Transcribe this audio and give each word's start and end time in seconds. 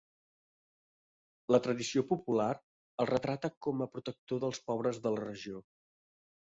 La 1.55 1.59
tradició 1.67 2.05
popular 2.13 2.49
el 3.05 3.11
retrata 3.13 3.53
com 3.67 3.85
a 3.85 3.91
protector 3.95 4.43
dels 4.47 4.67
pobres 4.73 5.03
de 5.07 5.15
la 5.17 5.27
regió. 5.31 5.65